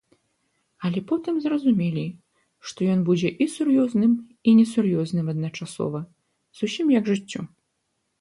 [0.87, 2.05] Але потым зразумелі,
[2.69, 4.11] што ён будзе і сур'ёзным,
[4.47, 5.99] і несур'ёзным адначасова,
[6.63, 7.41] зусім як жыццё.